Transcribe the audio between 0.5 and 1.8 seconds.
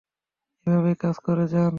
এভাবেই কাজ করে যান।